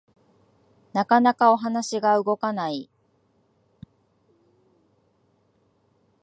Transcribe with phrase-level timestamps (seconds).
[0.93, 2.89] なかなかお話が動かない